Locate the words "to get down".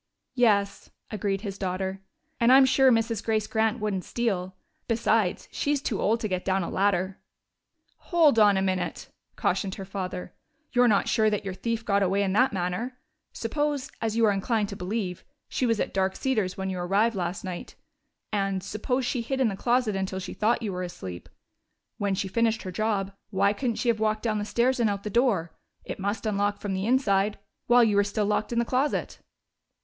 6.21-6.63